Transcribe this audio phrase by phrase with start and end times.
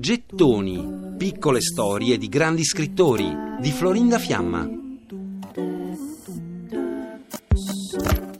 [0.00, 4.66] Gettoni, piccole storie di grandi scrittori di Florinda Fiamma.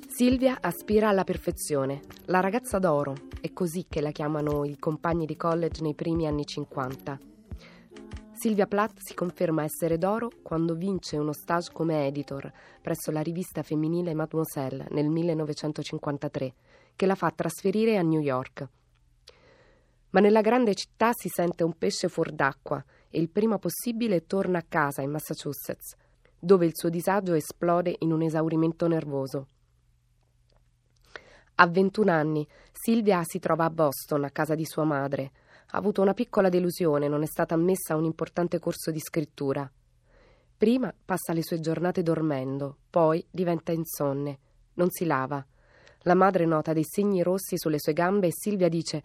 [0.09, 5.37] Silvia aspira alla perfezione, la ragazza d'oro, è così che la chiamano i compagni di
[5.37, 7.19] college nei primi anni 50.
[8.33, 12.51] Silvia Plath si conferma essere d'oro quando vince uno stage come editor
[12.81, 16.55] presso la rivista femminile Mademoiselle nel 1953,
[16.97, 18.69] che la fa trasferire a New York.
[20.15, 24.59] Ma nella grande città si sente un pesce fuor d'acqua e il prima possibile torna
[24.59, 25.97] a casa in Massachusetts,
[26.39, 29.49] dove il suo disagio esplode in un esaurimento nervoso.
[31.57, 35.33] A 21 anni Silvia si trova a Boston, a casa di sua madre.
[35.71, 39.69] Ha avuto una piccola delusione, non è stata ammessa a un importante corso di scrittura.
[40.57, 44.39] Prima passa le sue giornate dormendo, poi diventa insonne,
[44.75, 45.45] non si lava.
[46.07, 49.03] La madre nota dei segni rossi sulle sue gambe e Silvia dice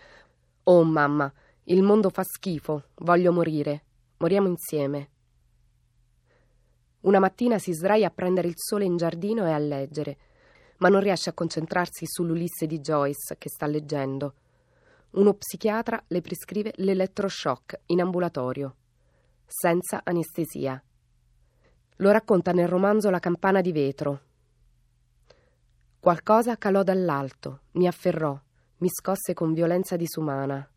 [0.72, 1.34] Oh mamma,
[1.64, 3.86] il mondo fa schifo, voglio morire.
[4.18, 5.10] Moriamo insieme.
[7.02, 10.18] Una mattina si sdraia a prendere il sole in giardino e a leggere,
[10.78, 14.36] ma non riesce a concentrarsi sull'Ulisse di Joyce che sta leggendo.
[15.14, 18.76] Uno psichiatra le prescrive l'elettroshock in ambulatorio,
[19.48, 20.80] senza anestesia.
[21.96, 24.22] Lo racconta nel romanzo La campana di vetro.
[26.00, 28.40] Qualcosa calò dall'alto, mi afferrò,
[28.80, 30.68] mi scosse con violenza disumana.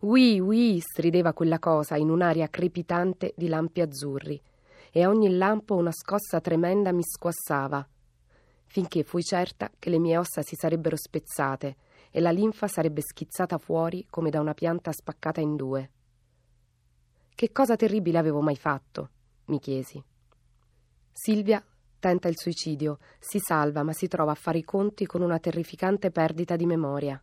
[0.00, 4.40] Ui, ui, strideva quella cosa in un'aria crepitante di lampi azzurri,
[4.90, 7.86] e a ogni lampo una scossa tremenda mi squassava,
[8.66, 11.76] finché fui certa che le mie ossa si sarebbero spezzate
[12.10, 15.90] e la linfa sarebbe schizzata fuori come da una pianta spaccata in due.
[17.34, 19.10] Che cosa terribile avevo mai fatto?
[19.46, 20.02] mi chiesi.
[21.12, 21.62] Silvia
[21.98, 26.10] tenta il suicidio, si salva ma si trova a fare i conti con una terrificante
[26.10, 27.22] perdita di memoria.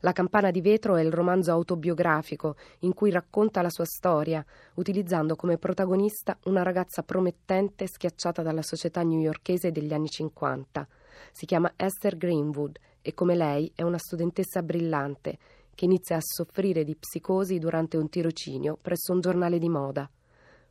[0.00, 4.44] La campana di vetro è il romanzo autobiografico in cui racconta la sua storia,
[4.74, 10.86] utilizzando come protagonista una ragazza promettente schiacciata dalla società newyorkese degli anni 50.
[11.32, 15.38] Si chiama Esther Greenwood e come lei è una studentessa brillante
[15.74, 20.10] che inizia a soffrire di psicosi durante un tirocinio presso un giornale di moda,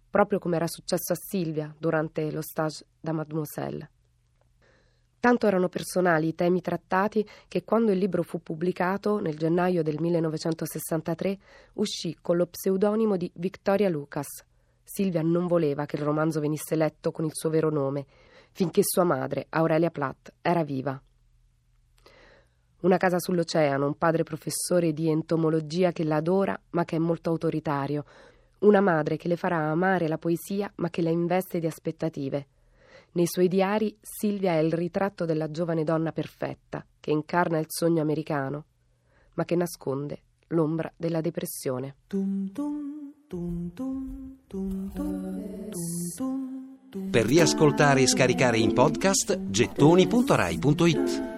[0.10, 3.90] proprio come era successo a Silvia durante lo stage da Mademoiselle.
[5.26, 10.00] Tanto erano personali i temi trattati che quando il libro fu pubblicato nel gennaio del
[10.00, 11.38] 1963
[11.74, 14.28] uscì con lo pseudonimo di Victoria Lucas.
[14.84, 18.06] Silvia non voleva che il romanzo venisse letto con il suo vero nome,
[18.52, 21.02] finché sua madre, Aurelia Platt, era viva.
[22.82, 27.32] Una casa sull'oceano, un padre professore di entomologia che la adora ma che è molto
[27.32, 28.06] autoritario,
[28.60, 32.46] una madre che le farà amare la poesia ma che la investe di aspettative.
[33.16, 38.02] Nei suoi diari Silvia è il ritratto della giovane donna perfetta che incarna il sogno
[38.02, 38.66] americano,
[39.36, 41.96] ma che nasconde l'ombra della depressione.
[47.10, 51.34] Per riascoltare e scaricare in podcast gettoni.rai.it